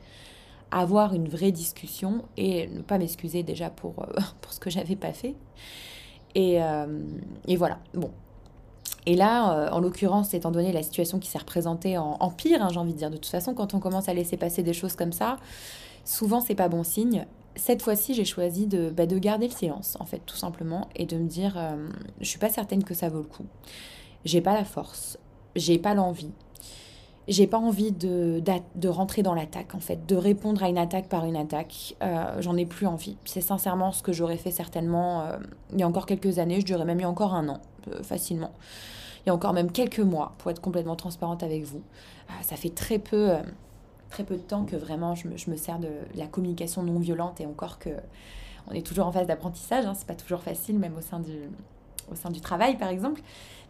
avoir 0.71 1.13
une 1.13 1.29
vraie 1.29 1.51
discussion 1.51 2.23
et 2.35 2.67
ne 2.67 2.81
pas 2.81 2.97
m'excuser 2.97 3.43
déjà 3.43 3.69
pour, 3.69 3.93
euh, 3.99 4.19
pour 4.41 4.51
ce 4.51 4.59
que 4.59 4.69
j'avais 4.69 4.97
pas 4.97 5.13
fait. 5.13 5.35
Et, 6.35 6.61
euh, 6.61 6.99
et, 7.47 7.55
voilà. 7.55 7.79
Bon. 7.93 8.11
Et 9.05 9.15
là, 9.15 9.53
euh, 9.53 9.69
en 9.71 9.79
l'occurrence, 9.79 10.33
étant 10.33 10.51
donné 10.51 10.71
la 10.71 10.81
situation 10.81 11.19
qui 11.19 11.29
s'est 11.29 11.37
représentée 11.37 11.97
en, 11.97 12.29
pire, 12.29 12.63
hein, 12.63 12.69
j'ai 12.71 12.79
envie 12.79 12.93
de 12.93 12.97
dire, 12.97 13.09
de 13.09 13.17
toute 13.17 13.27
façon, 13.27 13.53
quand 13.53 13.73
on 13.73 13.79
commence 13.79 14.07
à 14.07 14.13
laisser 14.13 14.37
passer 14.37 14.63
des 14.63 14.73
choses 14.73 14.95
comme 14.95 15.11
ça, 15.11 15.37
souvent 16.03 16.41
c'est 16.41 16.55
pas 16.55 16.69
bon 16.69 16.83
signe. 16.83 17.25
Cette 17.55 17.83
fois-ci, 17.83 18.15
j'ai 18.15 18.25
choisi 18.25 18.65
de, 18.65 18.89
bah, 18.89 19.05
de 19.05 19.17
garder 19.19 19.47
le 19.47 19.53
silence, 19.53 19.95
en 19.99 20.05
fait, 20.05 20.21
tout 20.25 20.35
simplement, 20.35 20.89
et 20.95 21.05
de 21.05 21.17
me 21.17 21.27
dire, 21.27 21.53
euh, 21.55 21.87
je 22.19 22.25
suis 22.25 22.39
pas 22.39 22.49
certaine 22.49 22.83
que 22.83 22.95
ça 22.95 23.09
vaut 23.09 23.19
le 23.19 23.27
coup. 23.27 23.45
J'ai 24.25 24.41
pas 24.41 24.53
la 24.55 24.65
force, 24.65 25.19
j'ai 25.55 25.77
pas 25.77 25.93
l'envie, 25.93 26.31
j'ai 27.27 27.45
pas 27.45 27.59
envie 27.59 27.91
de, 27.91 28.41
de, 28.75 28.89
rentrer 28.89 29.21
dans 29.21 29.35
l'attaque, 29.35 29.75
en 29.75 29.79
fait, 29.79 30.07
de 30.07 30.15
répondre 30.15 30.63
à 30.63 30.69
une 30.69 30.79
attaque 30.79 31.09
par 31.09 31.25
une 31.25 31.35
attaque. 31.35 31.95
Euh, 32.01 32.41
j'en 32.41 32.57
ai 32.57 32.65
plus 32.65 32.87
envie. 32.87 33.17
C'est 33.25 33.41
sincèrement 33.41 33.91
ce 33.91 34.01
que 34.01 34.13
j'aurais 34.13 34.37
fait 34.37 34.51
certainement 34.51 35.21
euh, 35.21 35.37
il 35.73 35.79
y 35.79 35.83
a 35.83 35.87
encore 35.87 36.07
quelques 36.07 36.39
années, 36.39 36.59
je 36.59 36.65
dirais 36.65 36.85
même 36.85 36.99
il 36.99 37.03
y 37.03 37.05
a 37.05 37.09
encore 37.09 37.35
un 37.35 37.47
an, 37.49 37.61
facilement. 38.01 38.51
Il 39.25 39.29
y 39.29 39.29
a 39.29 39.35
encore 39.35 39.53
même 39.53 39.71
quelques 39.71 39.99
mois, 39.99 40.33
pour 40.39 40.49
être 40.49 40.59
complètement 40.59 40.95
transparente 40.95 41.43
avec 41.43 41.63
vous. 41.63 41.81
ça 42.41 42.55
fait 42.55 42.73
très 42.73 42.97
peu 42.97 43.37
très 44.13 44.23
peu 44.23 44.35
de 44.35 44.41
temps 44.41 44.63
que 44.63 44.75
vraiment 44.75 45.15
je 45.15 45.27
me, 45.27 45.57
sers 45.57 45.79
de 45.79 45.89
la 46.15 46.27
communication 46.27 46.83
non 46.83 46.99
violente 46.99 47.41
et 47.41 47.47
encore 47.47 47.79
que 47.79 47.89
on 48.69 48.73
est 48.73 48.85
toujours 48.85 49.07
en 49.07 49.11
phase 49.11 49.27
d'apprentissage, 49.27 49.85
hein, 49.85 49.93
c'est 49.93 50.07
pas 50.07 50.15
toujours 50.15 50.41
facile, 50.41 50.79
même 50.79 50.95
au 50.95 51.01
sein 51.01 51.19
du, 51.19 51.33
au 52.09 52.15
sein 52.15 52.29
du 52.29 52.39
travail 52.39 52.77
par 52.77 52.89
exemple. 52.89 53.21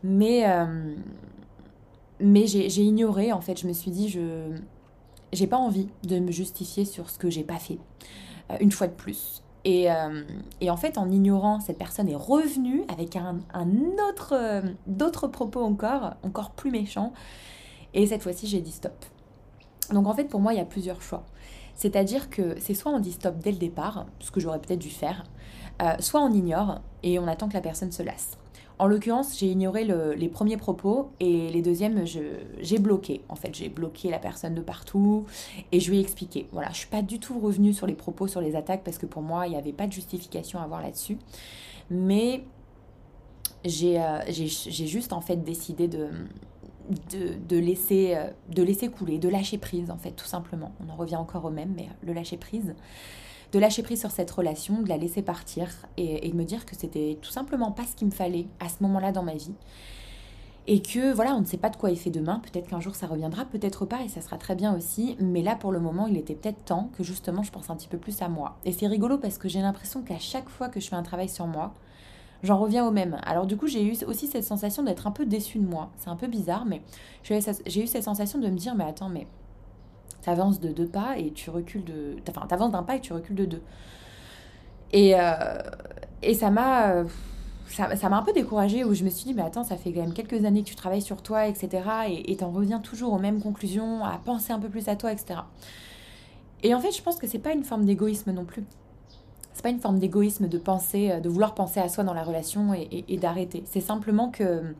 Mais, 0.03 0.47
euh, 0.47 0.93
mais 2.19 2.45
j'ai 2.45 2.83
ignoré, 2.83 3.31
en 3.31 3.41
fait, 3.41 3.59
je 3.59 3.67
me 3.67 3.73
suis 3.73 3.89
dit, 3.89 4.09
je 4.09 4.51
j'ai 5.31 5.47
pas 5.47 5.57
envie 5.57 5.87
de 6.03 6.19
me 6.19 6.29
justifier 6.29 6.85
sur 6.85 7.09
ce 7.09 7.17
que 7.17 7.31
j'ai 7.31 7.43
pas 7.43 7.57
fait, 7.57 7.79
euh, 8.51 8.57
une 8.59 8.71
fois 8.71 8.85
de 8.85 8.93
plus. 8.93 9.41
Et, 9.65 9.89
euh, 9.89 10.23
et, 10.61 10.69
en 10.69 10.77
fait, 10.77 10.97
en 10.99 11.09
ignorant, 11.09 11.59
cette 11.59 11.77
personne 11.77 12.09
est 12.09 12.15
revenue 12.15 12.83
avec 12.89 13.15
un, 13.15 13.39
un 13.53 13.67
autre, 14.09 14.61
d'autres 14.85 15.27
propos 15.27 15.61
encore, 15.61 16.15
encore 16.21 16.51
plus 16.51 16.69
méchants. 16.69 17.13
Et 17.95 18.05
cette 18.05 18.21
fois-ci, 18.21 18.45
j'ai 18.45 18.59
dit 18.59 18.73
stop. 18.73 18.93
Donc 19.93 20.07
en 20.07 20.13
fait, 20.13 20.25
pour 20.25 20.39
moi, 20.39 20.53
il 20.53 20.57
y 20.57 20.61
a 20.61 20.65
plusieurs 20.65 21.01
choix. 21.01 21.23
C'est-à-dire 21.75 22.29
que 22.29 22.55
c'est 22.59 22.73
soit 22.73 22.91
on 22.91 22.99
dit 22.99 23.13
stop 23.13 23.37
dès 23.39 23.51
le 23.51 23.57
départ, 23.57 24.05
ce 24.19 24.31
que 24.31 24.39
j'aurais 24.39 24.59
peut-être 24.59 24.79
dû 24.79 24.89
faire, 24.89 25.23
soit 25.99 26.21
on 26.21 26.31
ignore 26.31 26.81
et 27.01 27.17
on 27.17 27.27
attend 27.27 27.49
que 27.49 27.55
la 27.55 27.61
personne 27.61 27.91
se 27.91 28.03
lasse. 28.03 28.37
En 28.79 28.87
l'occurrence, 28.87 29.37
j'ai 29.37 29.47
ignoré 29.47 29.85
les 30.15 30.27
premiers 30.29 30.57
propos 30.57 31.11
et 31.19 31.49
les 31.49 31.61
deuxièmes, 31.61 32.05
j'ai 32.05 32.79
bloqué. 32.79 33.21
En 33.29 33.35
fait, 33.35 33.53
j'ai 33.53 33.69
bloqué 33.69 34.09
la 34.09 34.19
personne 34.19 34.55
de 34.55 34.61
partout 34.61 35.25
et 35.71 35.79
je 35.79 35.89
lui 35.89 35.97
ai 35.97 36.01
expliqué. 36.01 36.47
Voilà, 36.51 36.69
je 36.71 36.77
suis 36.77 36.87
pas 36.87 37.01
du 37.01 37.19
tout 37.19 37.39
revenue 37.39 37.73
sur 37.73 37.87
les 37.87 37.93
propos, 37.93 38.27
sur 38.27 38.41
les 38.41 38.55
attaques 38.55 38.83
parce 38.83 38.97
que 38.97 39.05
pour 39.05 39.21
moi, 39.21 39.47
il 39.47 39.51
n'y 39.51 39.57
avait 39.57 39.73
pas 39.73 39.87
de 39.87 39.91
justification 39.91 40.59
à 40.59 40.63
avoir 40.63 40.81
là-dessus. 40.81 41.17
Mais 41.89 42.43
j'ai 43.63 44.01
euh, 44.01 44.19
juste 44.31 45.13
en 45.13 45.21
fait 45.21 45.37
décidé 45.37 45.87
de, 45.87 46.09
de, 47.11 47.57
laisser, 47.57 48.15
euh, 48.15 48.27
de 48.49 48.63
laisser 48.63 48.89
couler, 48.89 49.17
de 49.17 49.29
lâcher 49.29 49.57
prise 49.57 49.89
en 49.91 49.97
fait, 49.97 50.11
tout 50.11 50.25
simplement. 50.25 50.71
On 50.85 50.91
en 50.91 50.95
revient 50.95 51.15
encore 51.15 51.45
au 51.45 51.49
même, 51.49 51.73
mais 51.75 51.89
le 52.01 52.13
lâcher 52.13 52.37
prise 52.37 52.73
de 53.53 53.59
lâcher 53.59 53.83
prise 53.83 53.99
sur 53.99 54.11
cette 54.11 54.31
relation, 54.31 54.81
de 54.81 54.89
la 54.89 54.97
laisser 54.97 55.21
partir 55.21 55.69
et, 55.95 56.27
de 56.27 56.35
me 56.35 56.43
dire 56.43 56.65
que 56.65 56.75
c'était 56.75 57.19
tout 57.21 57.29
simplement 57.29 57.71
pas 57.71 57.83
ce 57.83 57.95
qu'il 57.95 58.07
me 58.07 58.11
fallait 58.11 58.47
à 58.59 58.67
ce 58.67 58.81
moment-là 58.81 59.11
dans 59.11 59.21
ma 59.21 59.35
vie. 59.35 59.53
Et 60.65 60.81
que 60.81 61.13
voilà, 61.13 61.35
on 61.35 61.41
ne 61.41 61.45
sait 61.45 61.57
pas 61.57 61.69
de 61.69 61.75
quoi 61.75 61.91
il 61.91 61.97
fait 61.97 62.09
demain, 62.09 62.39
peut-être 62.39 62.69
qu'un 62.69 62.79
jour 62.79 62.95
ça 62.95 63.05
reviendra, 63.05 63.45
peut-être 63.45 63.85
pas, 63.85 64.01
et 64.01 64.07
ça 64.07 64.21
sera 64.21 64.37
très 64.37 64.55
bien 64.55 64.75
aussi, 64.75 65.17
mais 65.19 65.43
là 65.43 65.55
pour 65.55 65.71
le 65.71 65.79
moment 65.79 66.07
il 66.07 66.17
était 66.17 66.35
peut-être 66.35 66.63
temps 66.63 66.89
que 66.97 67.03
justement 67.03 67.43
je 67.43 67.51
pense 67.51 67.69
un 67.69 67.75
petit 67.75 67.89
peu 67.89 67.97
plus 67.97 68.21
à 68.21 68.29
moi. 68.29 68.57
Et 68.65 68.71
c'est 68.71 68.87
rigolo 68.87 69.17
parce 69.17 69.37
que 69.37 69.47
j'ai 69.47 69.61
l'impression 69.61 70.01
qu'à 70.01 70.19
chaque 70.19 70.49
fois 70.49 70.69
que 70.69 70.79
je 70.79 70.87
fais 70.87 70.95
un 70.95 71.03
travail 71.03 71.29
sur 71.29 71.45
moi, 71.45 71.73
j'en 72.43 72.59
reviens 72.59 72.85
au 72.85 72.91
même. 72.91 73.17
Alors 73.25 73.47
du 73.47 73.57
coup 73.57 73.67
j'ai 73.67 73.83
eu 73.83 73.95
aussi 74.05 74.27
cette 74.27 74.43
sensation 74.43 74.83
d'être 74.83 75.07
un 75.07 75.11
peu 75.11 75.25
déçue 75.25 75.59
de 75.59 75.67
moi, 75.67 75.89
c'est 75.97 76.09
un 76.09 76.15
peu 76.15 76.27
bizarre, 76.27 76.65
mais 76.65 76.81
j'ai 77.23 77.83
eu 77.83 77.87
cette 77.87 78.03
sensation 78.03 78.39
de 78.39 78.47
me 78.47 78.57
dire 78.57 78.75
mais 78.75 78.85
attends, 78.85 79.09
mais 79.09 79.27
T'avances 80.23 80.61
de 80.61 80.69
deux 80.69 80.87
pas 80.87 81.17
et 81.17 81.31
tu 81.31 81.49
recules 81.49 81.83
de. 81.83 82.15
Enfin, 82.29 82.47
t'avances 82.47 82.71
d'un 82.71 82.83
pas 82.83 82.95
et 82.95 83.01
tu 83.01 83.11
recules 83.11 83.35
de 83.35 83.43
deux. 83.43 83.61
Et, 84.93 85.19
euh, 85.19 85.57
et 86.21 86.33
ça 86.33 86.49
m'a. 86.49 87.03
Ça 87.67 88.09
m'a 88.09 88.17
un 88.17 88.21
peu 88.21 88.33
découragée 88.33 88.83
où 88.83 88.93
je 88.93 89.03
me 89.03 89.09
suis 89.09 89.25
dit, 89.25 89.33
mais 89.33 89.41
attends, 89.41 89.63
ça 89.63 89.77
fait 89.77 89.91
quand 89.91 90.01
même 90.01 90.13
quelques 90.13 90.45
années 90.45 90.61
que 90.61 90.69
tu 90.69 90.75
travailles 90.75 91.01
sur 91.01 91.23
toi, 91.23 91.47
etc. 91.47 91.81
Et 92.07 92.35
t'en 92.37 92.51
reviens 92.51 92.79
toujours 92.79 93.13
aux 93.13 93.17
mêmes 93.17 93.41
conclusions, 93.41 94.05
à 94.05 94.19
penser 94.23 94.53
un 94.53 94.59
peu 94.59 94.69
plus 94.69 94.87
à 94.89 94.95
toi, 94.95 95.11
etc. 95.11 95.39
Et 96.61 96.75
en 96.75 96.79
fait, 96.79 96.91
je 96.91 97.01
pense 97.01 97.17
que 97.17 97.25
c'est 97.25 97.39
pas 97.39 97.51
une 97.51 97.63
forme 97.63 97.85
d'égoïsme 97.85 98.31
non 98.31 98.45
plus. 98.45 98.63
C'est 99.53 99.61
pas 99.61 99.69
une 99.69 99.79
forme 99.79 99.99
d'égoïsme 99.99 100.47
de 100.47 100.57
penser, 100.57 101.19
de 101.21 101.29
vouloir 101.29 101.53
penser 101.53 101.79
à 101.79 101.87
soi 101.87 102.03
dans 102.03 102.13
la 102.13 102.23
relation 102.23 102.73
et, 102.73 103.17
d'arrêter. 103.17 103.63
C'est 103.65 103.81
simplement 103.81 104.29
que 104.29 104.73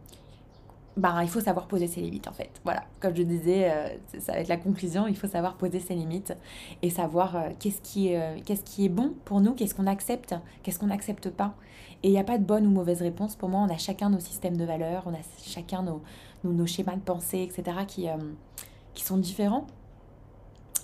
bah, 0.96 1.20
il 1.24 1.30
faut 1.30 1.40
savoir 1.40 1.68
poser 1.68 1.88
ses 1.88 2.02
limites 2.02 2.28
en 2.28 2.34
fait. 2.34 2.52
Voilà, 2.64 2.84
comme 3.00 3.16
je 3.16 3.24
disais, 3.24 3.72
euh, 3.72 3.88
ça 4.20 4.34
va 4.34 4.40
être 4.40 4.48
la 4.48 4.58
conclusion, 4.58 5.08
il 5.08 5.16
faut 5.16 5.28
savoir 5.28 5.56
poser 5.56 5.80
ses 5.80 5.96
limites 5.96 6.36
et 6.82 6.90
savoir 6.90 7.36
euh, 7.36 7.50
qu'est-ce 7.60 7.82
qui, 7.82 8.16
euh, 8.16 8.38
qu'est-ce 8.46 8.64
qui 8.64 8.86
est 8.86 8.90
bon 8.90 9.14
pour 9.26 9.42
nous, 9.42 9.54
qu'est-ce 9.54 9.74
qu'on 9.74 9.88
accepte, 9.88 10.36
qu'est-ce 10.62 10.78
qu'on 10.78 10.88
n'accepte 10.88 11.30
pas. 11.30 11.56
Et 12.04 12.10
il 12.10 12.12
n'y 12.12 12.20
a 12.20 12.24
pas 12.24 12.38
de 12.38 12.44
bonne 12.44 12.68
ou 12.68 12.70
mauvaise 12.70 13.02
réponse. 13.02 13.36
Pour 13.36 13.50
moi, 13.50 13.62
on 13.62 13.74
a 13.74 13.78
chacun 13.78 14.10
nos 14.10 14.20
systèmes 14.20 14.58
de 14.58 14.66
valeurs, 14.66 15.04
on 15.08 15.14
a 15.14 15.22
chacun 15.44 15.82
nos, 15.82 16.02
nos, 16.44 16.66
schémas 16.68 16.96
de 16.96 17.02
pensée, 17.02 17.42
etc., 17.42 17.78
qui, 17.88 18.08
qui 18.94 19.04
sont 19.04 19.18
différents. 19.18 19.66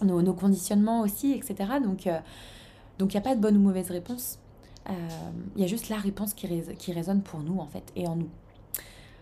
Nos, 0.01 0.22
nos, 0.22 0.34
conditionnements 0.34 1.01
aussi, 1.01 1.34
etc. 1.34 1.72
Donc, 1.84 2.08
donc 2.99 3.13
il 3.13 3.17
n'y 3.17 3.21
a 3.21 3.23
pas 3.23 3.35
de 3.35 3.41
bonne 3.41 3.57
ou 3.57 3.61
mauvaise 3.61 3.89
réponse. 3.89 4.39
Il 5.55 5.61
y 5.61 5.63
a 5.63 5.67
juste 5.67 5.89
la 5.89 5.97
réponse 5.97 6.33
qui, 6.33 6.91
résonne 6.91 7.21
pour 7.21 7.41
nous, 7.41 7.59
en 7.59 7.67
fait, 7.67 7.83
et 7.95 8.07
en 8.07 8.15
nous. 8.15 8.29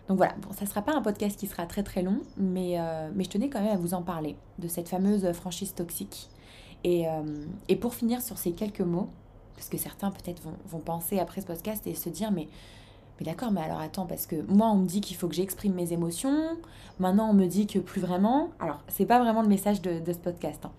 Donc 0.08 0.16
voilà, 0.16 0.34
bon, 0.40 0.52
ça 0.52 0.64
ne 0.64 0.70
sera 0.70 0.80
pas 0.80 0.94
un 0.94 1.02
podcast 1.02 1.38
qui 1.38 1.46
sera 1.46 1.66
très 1.66 1.82
très 1.82 2.00
long, 2.00 2.20
mais, 2.38 2.80
euh, 2.80 3.10
mais 3.14 3.24
je 3.24 3.28
tenais 3.28 3.50
quand 3.50 3.60
même 3.60 3.74
à 3.74 3.76
vous 3.76 3.92
en 3.92 4.02
parler, 4.02 4.36
de 4.58 4.66
cette 4.66 4.88
fameuse 4.88 5.30
franchise 5.32 5.74
toxique. 5.74 6.30
Et, 6.82 7.06
euh, 7.06 7.44
et 7.68 7.76
pour 7.76 7.94
finir 7.94 8.22
sur 8.22 8.38
ces 8.38 8.52
quelques 8.52 8.80
mots, 8.80 9.10
parce 9.54 9.68
que 9.68 9.76
certains 9.76 10.10
peut-être 10.10 10.40
vont, 10.42 10.54
vont, 10.66 10.78
penser 10.78 11.18
après 11.18 11.42
ce 11.42 11.46
podcast 11.46 11.86
et 11.86 11.94
se 11.94 12.08
dire, 12.08 12.30
mais, 12.30 12.48
mais 13.20 13.26
d'accord, 13.26 13.50
mais 13.50 13.60
alors 13.60 13.80
attends, 13.80 14.06
parce 14.06 14.26
que 14.26 14.36
moi 14.50 14.68
on 14.68 14.76
me 14.76 14.86
dit 14.86 15.02
qu'il 15.02 15.16
faut 15.16 15.28
que 15.28 15.34
j'exprime 15.34 15.74
mes 15.74 15.92
émotions, 15.92 16.56
maintenant 16.98 17.28
on 17.28 17.34
me 17.34 17.46
dit 17.46 17.66
que 17.66 17.78
plus 17.78 18.00
vraiment. 18.00 18.48
Alors, 18.60 18.80
c'est 18.88 19.06
pas 19.06 19.18
vraiment 19.18 19.42
le 19.42 19.48
message 19.48 19.82
de, 19.82 20.00
de 20.00 20.12
ce 20.14 20.18
podcast. 20.18 20.64
Hein. 20.64 20.72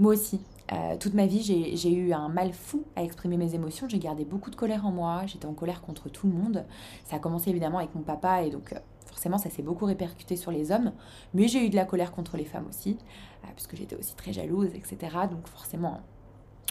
Moi 0.00 0.14
aussi, 0.14 0.40
euh, 0.72 0.96
toute 0.98 1.12
ma 1.12 1.26
vie, 1.26 1.42
j'ai 1.42 1.92
eu 1.92 2.14
un 2.14 2.30
mal 2.30 2.54
fou 2.54 2.84
à 2.96 3.02
exprimer 3.02 3.36
mes 3.36 3.54
émotions. 3.54 3.86
J'ai 3.86 3.98
gardé 3.98 4.24
beaucoup 4.24 4.48
de 4.48 4.56
colère 4.56 4.86
en 4.86 4.90
moi. 4.90 5.24
J'étais 5.26 5.44
en 5.44 5.52
colère 5.52 5.82
contre 5.82 6.08
tout 6.08 6.26
le 6.26 6.32
monde. 6.32 6.64
Ça 7.04 7.16
a 7.16 7.18
commencé 7.18 7.50
évidemment 7.50 7.76
avec 7.76 7.94
mon 7.94 8.00
papa 8.00 8.42
et 8.42 8.48
donc 8.48 8.72
euh, 8.72 8.78
forcément 9.04 9.36
ça 9.36 9.50
s'est 9.50 9.62
beaucoup 9.62 9.84
répercuté 9.84 10.36
sur 10.36 10.52
les 10.52 10.72
hommes. 10.72 10.92
Mais 11.34 11.48
j'ai 11.48 11.66
eu 11.66 11.68
de 11.68 11.76
la 11.76 11.84
colère 11.84 12.12
contre 12.12 12.38
les 12.38 12.46
femmes 12.46 12.64
aussi, 12.66 12.96
euh, 13.44 13.48
puisque 13.54 13.76
j'étais 13.76 13.94
aussi 13.94 14.14
très 14.16 14.32
jalouse, 14.32 14.70
etc. 14.74 14.96
Donc 15.30 15.46
forcément, 15.46 16.00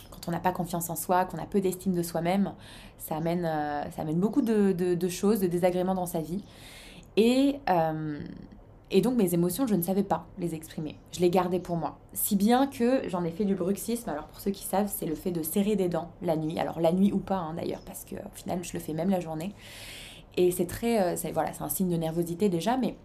quand 0.10 0.28
on 0.28 0.32
n'a 0.32 0.40
pas 0.40 0.52
confiance 0.52 0.90
en 0.90 0.96
soi, 0.96 1.26
qu'on 1.26 1.38
a 1.38 1.46
peu 1.46 1.62
d'estime 1.62 1.94
de 1.94 2.02
soi-même, 2.02 2.56
ça 2.98 3.18
amène, 3.18 3.48
beaucoup 4.16 4.42
de, 4.42 4.72
de, 4.72 5.08
choses, 5.08 5.40
de 5.40 5.48
désagréments 5.48 5.94
dans 5.94 6.08
sa 6.08 6.22
vie. 6.22 6.44
Et 7.16 7.60
et 8.92 9.02
donc 9.02 9.16
mes 9.18 9.34
émotions, 9.34 9.68
je 9.68 9.76
ne 9.76 9.82
savais 9.82 10.04
pas 10.04 10.26
les 10.40 10.56
exprimer. 10.56 10.96
Je 11.12 11.20
les 11.20 11.30
gardais 11.30 11.60
pour 11.60 11.78
moi. 11.78 12.00
Si 12.14 12.36
bien 12.36 12.66
que 12.66 13.08
j'en 13.08 13.24
ai 13.24 13.30
fait 13.30 13.46
du 13.46 13.54
bruxisme. 13.54 14.10
Alors 14.10 14.26
pour 14.26 14.40
ceux 14.40 14.52
qui 14.52 14.64
savent, 14.64 14.92
c'est 14.94 15.06
le 15.06 15.16
fait 15.16 15.32
de 15.32 15.44
serrer 15.44 15.76
des 15.76 15.90
dents 15.90 16.12
la 16.22 16.36
nuit. 16.36 16.60
Alors 16.60 16.80
la 16.80 16.92
nuit 16.92 17.12
ou 17.12 17.20
pas 17.20 17.38
hein, 17.38 17.54
d'ailleurs, 17.56 17.82
parce 17.86 18.04
qu'au 18.04 18.16
final 18.34 18.64
je 18.64 18.74
le 18.74 18.80
fais 18.80 18.94
même 18.94 19.10
la 19.10 19.20
journée. 19.20 19.54
Et 20.38 20.52
c'est 20.52 20.66
très, 20.66 21.02
euh, 21.02 21.32
voilà, 21.34 21.54
c'est 21.54 21.64
un 21.64 21.70
signe 21.70 21.90
de 21.90 21.98
nervosité 21.98 22.50
déjà. 22.50 22.78
Mais 22.78 22.96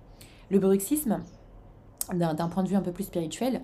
le 0.50 0.58
bruxisme, 0.58 1.20
d'un 2.12 2.48
point 2.48 2.62
de 2.62 2.68
vue 2.68 2.76
un 2.76 2.82
peu 2.82 2.92
plus 2.92 3.04
spirituel, 3.04 3.60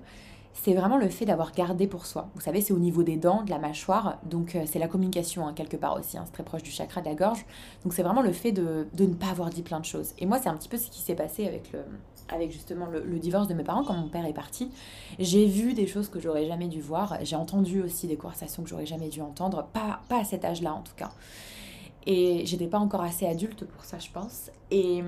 c'est 0.53 0.75
vraiment 0.75 0.99
le 0.99 1.09
fait 1.09 1.25
d'avoir 1.25 1.53
gardé 1.53 1.87
pour 1.87 2.07
soi. 2.07 2.29
Vous 2.35 2.41
savez, 2.41 2.61
c'est 2.61 2.73
au 2.73 2.79
niveau 2.79 3.03
des 3.03 3.17
dents, 3.17 3.43
de 3.43 3.51
la 3.51 3.59
mâchoire, 3.59 4.19
donc 4.25 4.55
euh, 4.55 4.65
c'est 4.67 4.79
la 4.79 4.89
communication 4.89 5.47
hein, 5.47 5.53
quelque 5.55 5.77
part 5.77 5.99
aussi, 5.99 6.19
hein, 6.19 6.25
c'est 6.27 6.33
très 6.33 6.43
proche 6.43 6.63
du 6.63 6.71
chakra 6.71 7.01
de 7.01 7.07
la 7.07 7.15
gorge. 7.15 7.45
Donc 7.85 7.95
c'est 7.95 8.03
vraiment 8.03 8.23
le 8.23 8.33
fait 8.33 8.53
de, 8.53 8.87
de, 8.93 9.07
ne 9.07 9.15
pas 9.15 9.29
avoir 9.29 9.51
dit 9.51 9.63
plein 9.63 9.81
de 9.81 9.85
choses. 9.85 10.13
Et 10.19 10.27
moi, 10.27 10.39
c'est 10.39 10.49
un 10.49 10.57
petit 10.57 10.69
peu 10.69 10.77
ce 10.77 10.91
qui 10.91 11.01
s'est 11.01 11.15
passé 11.15 11.47
avec, 11.47 11.73
le, 11.73 11.81
avec 12.29 12.51
justement 12.51 12.87
le, 12.87 13.03
le, 13.03 13.19
divorce 13.19 13.49
de 13.49 13.55
mes 13.55 13.65
parents 13.65 13.85
quand 13.85 13.95
mon 13.95 14.09
père 14.09 14.27
est 14.27 14.35
parti. 14.35 14.71
J'ai 15.19 15.47
vu 15.47 15.73
des 15.73 15.87
choses 15.87 16.09
que 16.09 16.21
j'aurais 16.21 16.47
jamais 16.47 16.69
dû 16.69 16.81
voir, 16.81 17.17
j'ai 17.23 17.37
entendu 17.37 17.81
aussi 17.83 18.07
des 18.07 18.17
conversations 18.17 18.63
que 18.63 18.69
j'aurais 18.69 18.87
jamais 18.87 19.09
dû 19.09 19.23
entendre, 19.23 19.67
pas, 19.73 20.01
pas 20.09 20.21
à 20.21 20.25
cet 20.25 20.45
âge-là 20.45 20.75
en 20.75 20.83
tout 20.83 20.95
cas. 20.97 21.11
Et 22.07 22.45
j'étais 22.47 22.67
pas 22.67 22.79
encore 22.79 23.03
assez 23.03 23.27
adulte 23.27 23.65
pour 23.65 23.85
ça, 23.85 23.99
je 23.99 24.11
pense. 24.11 24.51
Et, 24.71 25.03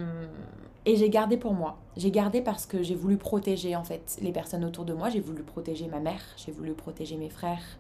et 0.85 0.97
j'ai 0.97 1.11
gardé 1.11 1.37
pour 1.37 1.55
moi. 1.55 1.79
J'ai 1.97 2.11
gardé 2.11 2.41
parce 2.41 2.67
que 2.67 2.83
j'ai 2.83 2.95
voulu 2.95 3.17
protéger 3.17 3.77
en 3.77 3.85
fait 3.85 4.19
les 4.21 4.33
personnes 4.33 4.65
autour 4.65 4.85
de 4.85 4.93
moi. 4.93 5.11
J'ai 5.11 5.21
voulu 5.21 5.43
protéger 5.43 5.87
ma 5.87 6.01
mère, 6.01 6.23
j'ai 6.37 6.53
voulu 6.53 6.73
protéger 6.73 7.17
mes 7.17 7.31
frères 7.31 7.79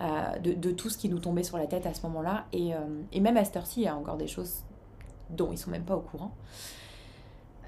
euh, 0.00 0.38
de, 0.38 0.70
tout 0.70 0.90
ce 0.90 0.98
qui 0.98 1.08
nous 1.08 1.18
tombait 1.18 1.42
sur 1.42 1.58
la 1.58 1.66
tête 1.66 1.86
à 1.86 1.94
ce 1.94 2.02
moment-là. 2.02 2.46
Et, 2.52 2.74
euh, 2.74 2.78
et, 3.12 3.20
même 3.20 3.36
à 3.36 3.44
cette 3.44 3.56
heure-ci, 3.56 3.80
il 3.80 3.84
y 3.84 3.88
a 3.88 3.96
encore 3.96 4.16
des 4.16 4.28
choses 4.28 4.64
dont 5.30 5.50
ils 5.50 5.58
sont 5.58 5.70
même 5.70 5.84
pas 5.84 5.96
au 5.96 6.00
courant. 6.00 6.32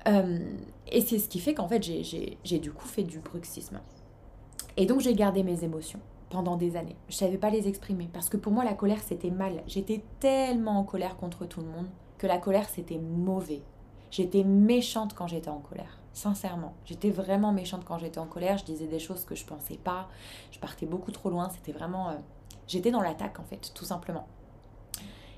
Euh, 0.09 0.39
et 0.91 1.00
c'est 1.00 1.19
ce 1.19 1.29
qui 1.29 1.41
fait 1.41 1.55
qu'en 1.55 1.69
fait, 1.69 1.83
j'ai 1.83 2.59
du 2.59 2.73
coup 2.73 2.87
fait 2.87 3.03
du 3.03 3.19
bruxisme. 3.19 3.81
Et 4.77 4.87
donc, 4.87 5.00
j'ai 5.00 5.15
gardé 5.15 5.43
mes 5.43 5.65
émotions 5.65 6.00
pendant 6.31 6.57
des 6.57 6.77
années. 6.77 6.97
Je 7.09 7.17
savais 7.17 7.37
pas 7.37 7.50
les 7.50 7.69
exprimer 7.69 8.09
parce 8.12 8.29
que 8.29 8.37
pour 8.37 8.53
moi 8.53 8.65
la 8.65 8.75
colère 8.75 9.00
c'était 9.05 9.31
mal. 9.31 9.62
J'étais 9.67 10.03
tellement 10.21 10.79
en 10.79 10.85
colère 10.85 11.17
contre 11.17 11.45
tout 11.45 11.61
le 11.61 11.67
monde 11.67 11.89
que 12.19 12.27
la 12.27 12.39
colère 12.39 12.69
c'était 12.69 12.99
mauvais. 12.99 13.62
J'étais 14.11 14.45
méchante 14.45 15.14
quand 15.14 15.26
j'étais 15.26 15.50
en 15.50 15.61
colère. 15.61 15.99
Sincèrement, 16.12 16.75
j'étais 16.85 17.11
vraiment 17.11 17.52
méchante 17.52 17.85
quand 17.85 17.99
j'étais 17.99 18.19
en 18.19 18.26
colère. 18.26 18.59
Je 18.59 18.64
disais 18.64 18.87
des 18.87 18.99
choses 18.99 19.25
que 19.25 19.35
je 19.35 19.45
pensais 19.45 19.76
pas. 19.76 20.09
Je 20.50 20.59
partais 20.59 20.87
beaucoup 20.87 21.12
trop 21.12 21.31
loin. 21.31 21.49
C'était 21.50 21.73
vraiment, 21.73 22.11
euh, 22.11 22.14
j'étais 22.67 22.90
dans 22.90 23.02
l'attaque 23.02 23.38
en 23.38 23.45
fait, 23.45 23.73
tout 23.75 23.85
simplement. 23.85 24.26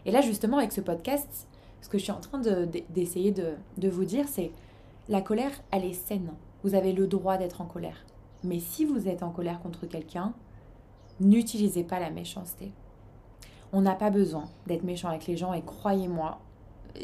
Et 0.04 0.10
là 0.10 0.20
justement 0.20 0.58
avec 0.58 0.72
ce 0.72 0.80
podcast, 0.80 1.46
ce 1.80 1.88
que 1.88 1.98
je 1.98 2.04
suis 2.04 2.12
en 2.12 2.20
train 2.20 2.40
d'essayer 2.90 3.32
de, 3.32 3.54
de 3.76 3.88
vous 3.88 4.04
dire, 4.04 4.26
c'est 4.28 4.52
la 5.08 5.20
colère, 5.20 5.52
elle 5.70 5.84
est 5.84 5.92
saine. 5.92 6.32
Vous 6.62 6.74
avez 6.74 6.92
le 6.92 7.06
droit 7.06 7.36
d'être 7.36 7.60
en 7.60 7.66
colère. 7.66 8.04
Mais 8.44 8.60
si 8.60 8.84
vous 8.84 9.08
êtes 9.08 9.22
en 9.22 9.30
colère 9.30 9.60
contre 9.60 9.86
quelqu'un, 9.86 10.32
n'utilisez 11.20 11.84
pas 11.84 12.00
la 12.00 12.10
méchanceté. 12.10 12.72
On 13.72 13.80
n'a 13.80 13.94
pas 13.94 14.10
besoin 14.10 14.48
d'être 14.66 14.84
méchant 14.84 15.08
avec 15.08 15.26
les 15.26 15.36
gens 15.36 15.52
et 15.52 15.62
croyez-moi, 15.62 16.40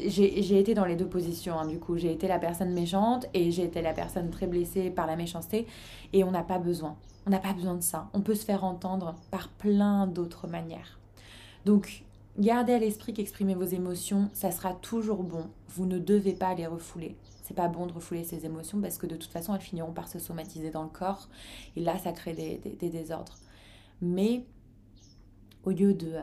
j'ai 0.05 0.59
été 0.59 0.73
dans 0.73 0.85
les 0.85 0.95
deux 0.95 1.07
positions 1.07 1.59
hein, 1.59 1.67
du 1.67 1.79
coup. 1.79 1.97
J'ai 1.97 2.11
été 2.11 2.27
la 2.27 2.39
personne 2.39 2.71
méchante 2.73 3.27
et 3.33 3.51
j'ai 3.51 3.63
été 3.63 3.81
la 3.81 3.93
personne 3.93 4.29
très 4.29 4.47
blessée 4.47 4.89
par 4.89 5.07
la 5.07 5.15
méchanceté 5.15 5.67
et 6.13 6.23
on 6.23 6.31
n'a 6.31 6.43
pas 6.43 6.59
besoin. 6.59 6.97
On 7.25 7.29
n'a 7.29 7.39
pas 7.39 7.53
besoin 7.53 7.75
de 7.75 7.83
ça. 7.83 8.09
On 8.13 8.21
peut 8.21 8.35
se 8.35 8.45
faire 8.45 8.63
entendre 8.63 9.15
par 9.31 9.49
plein 9.49 10.07
d'autres 10.07 10.47
manières. 10.47 10.99
Donc, 11.65 12.03
gardez 12.37 12.73
à 12.73 12.79
l'esprit 12.79 13.13
qu'exprimer 13.13 13.55
vos 13.55 13.65
émotions, 13.65 14.29
ça 14.33 14.51
sera 14.51 14.73
toujours 14.73 15.23
bon. 15.23 15.49
Vous 15.69 15.85
ne 15.85 15.99
devez 15.99 16.33
pas 16.33 16.53
les 16.55 16.67
refouler. 16.67 17.15
C'est 17.43 17.53
pas 17.55 17.67
bon 17.67 17.87
de 17.87 17.93
refouler 17.93 18.23
ses 18.23 18.45
émotions 18.45 18.79
parce 18.79 18.97
que 18.97 19.07
de 19.07 19.15
toute 19.15 19.31
façon, 19.31 19.55
elles 19.55 19.61
finiront 19.61 19.91
par 19.91 20.07
se 20.07 20.19
somatiser 20.19 20.69
dans 20.69 20.83
le 20.83 20.89
corps. 20.89 21.29
Et 21.75 21.81
là, 21.81 21.97
ça 21.97 22.11
crée 22.11 22.33
des, 22.33 22.89
désordres. 22.89 23.37
Mais 24.01 24.45
au 25.63 25.71
lieu 25.71 25.97
euh, 26.03 26.21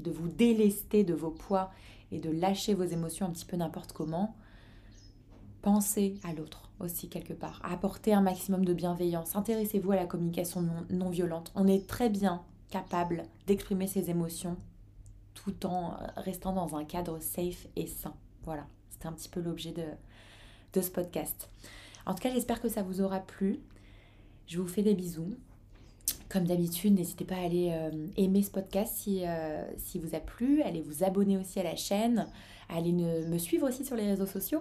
de 0.00 0.10
vous 0.10 0.28
délester 0.28 1.04
de 1.04 1.14
vos 1.14 1.30
poids 1.30 1.70
et 2.12 2.18
de 2.18 2.30
lâcher 2.30 2.74
vos 2.74 2.84
émotions 2.84 3.26
un 3.26 3.30
petit 3.30 3.44
peu 3.44 3.56
n'importe 3.56 3.92
comment, 3.92 4.34
pensez 5.62 6.18
à 6.24 6.32
l'autre 6.32 6.70
aussi 6.80 7.08
quelque 7.08 7.32
part. 7.32 7.60
Apportez 7.64 8.12
un 8.12 8.20
maximum 8.20 8.64
de 8.64 8.74
bienveillance. 8.74 9.36
Intéressez-vous 9.36 9.92
à 9.92 9.96
la 9.96 10.06
communication 10.06 10.66
non, 10.90 11.10
violente. 11.10 11.52
On 11.54 11.66
est 11.66 11.86
très 11.86 12.10
bien 12.10 12.42
capable 12.70 13.24
d'exprimer 13.46 13.86
ses 13.86 14.10
émotions 14.10 14.56
tout 15.34 15.66
en 15.66 15.92
euh, 15.92 16.06
restant 16.16 16.52
dans 16.52 16.76
un 16.76 16.84
cadre 16.84 17.18
safe 17.20 17.66
et 17.76 17.86
sain. 17.86 18.14
Voilà, 18.44 18.66
c'était 18.90 19.06
un 19.06 19.12
petit 19.12 19.28
peu 19.28 19.40
l'objet 19.40 19.72
de 20.72 20.80
ce 20.80 20.90
podcast. 20.90 21.48
En 22.06 22.14
tout 22.14 22.20
cas, 22.20 22.30
j'espère 22.30 22.60
que 22.60 22.68
ça 22.68 22.82
vous 22.82 23.00
aura 23.00 23.20
plu. 23.20 23.60
Je 24.46 24.60
vous 24.60 24.68
fais 24.68 24.82
des 24.82 24.94
bisous. 24.94 25.34
Comme 26.34 26.46
d'habitude, 26.48 26.94
n'hésitez 26.94 27.24
pas 27.24 27.36
à 27.36 27.44
aller 27.44 27.70
euh, 27.70 28.08
aimer 28.16 28.42
ce 28.42 28.50
podcast 28.50 28.92
si, 28.96 29.24
euh, 29.24 29.64
si 29.76 30.00
vous 30.00 30.16
a 30.16 30.18
plu, 30.18 30.62
allez 30.62 30.80
vous 30.80 31.04
abonner 31.04 31.38
aussi 31.38 31.60
à 31.60 31.62
la 31.62 31.76
chaîne, 31.76 32.26
allez 32.68 32.90
me 32.90 33.38
suivre 33.38 33.68
aussi 33.68 33.84
sur 33.84 33.94
les 33.94 34.04
réseaux 34.04 34.26
sociaux, 34.26 34.60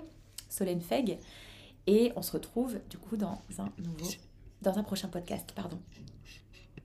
Solène 0.50 0.82
Feg. 0.82 1.18
Et 1.88 2.14
on 2.16 2.22
se 2.22 2.32
retrouve 2.32 2.78
du 2.92 3.00
coup 3.00 3.18
dans 3.18 3.42
un 3.58 3.72
nouveau, 3.80 4.12
dans 4.62 4.78
un 4.78 4.84
prochain 4.84 5.08
podcast, 5.08 5.52
pardon. 5.56 5.80